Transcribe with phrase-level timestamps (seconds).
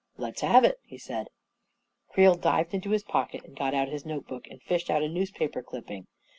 [0.17, 1.27] "Let's have it," he said.
[2.09, 5.07] Creel dived into his pocket and got out his note book and fished out a
[5.07, 6.07] newspaper clipping.